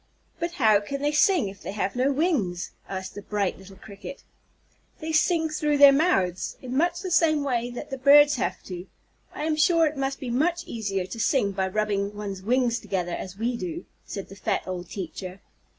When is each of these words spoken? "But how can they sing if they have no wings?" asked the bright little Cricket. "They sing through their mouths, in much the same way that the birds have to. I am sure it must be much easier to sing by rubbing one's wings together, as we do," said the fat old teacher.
"But 0.39 0.53
how 0.53 0.79
can 0.79 1.03
they 1.03 1.11
sing 1.11 1.47
if 1.47 1.61
they 1.61 1.73
have 1.73 1.95
no 1.95 2.11
wings?" 2.11 2.71
asked 2.89 3.13
the 3.13 3.21
bright 3.21 3.59
little 3.59 3.75
Cricket. 3.77 4.23
"They 4.99 5.11
sing 5.11 5.47
through 5.49 5.77
their 5.77 5.91
mouths, 5.91 6.57
in 6.59 6.75
much 6.75 7.01
the 7.01 7.11
same 7.11 7.43
way 7.43 7.69
that 7.69 7.91
the 7.91 7.99
birds 7.99 8.37
have 8.37 8.63
to. 8.63 8.87
I 9.35 9.43
am 9.43 9.55
sure 9.55 9.85
it 9.85 9.95
must 9.97 10.19
be 10.19 10.31
much 10.31 10.65
easier 10.65 11.05
to 11.05 11.19
sing 11.19 11.51
by 11.51 11.67
rubbing 11.67 12.15
one's 12.15 12.41
wings 12.41 12.79
together, 12.79 13.11
as 13.13 13.37
we 13.37 13.55
do," 13.55 13.85
said 14.03 14.29
the 14.29 14.35
fat 14.35 14.63
old 14.67 14.89
teacher. 14.89 15.39